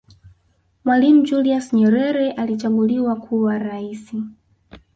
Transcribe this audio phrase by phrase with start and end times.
[0.85, 4.23] mwalimu julius yerere alichaguliwa kuwa raisi